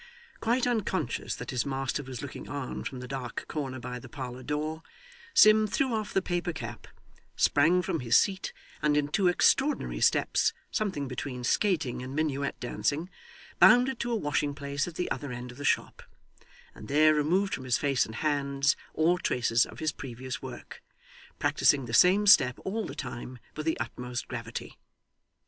[0.39, 4.41] Quite unconscious that his master was looking on from the dark corner by the parlour
[4.41, 4.81] door,
[5.35, 6.87] Sim threw off the paper cap,
[7.35, 8.51] sprang from his seat,
[8.81, 13.11] and in two extraordinary steps, something between skating and minuet dancing,
[13.59, 16.01] bounded to a washing place at the other end of the shop,
[16.73, 20.81] and there removed from his face and hands all traces of his previous work
[21.37, 24.79] practising the same step all the time with the utmost gravity.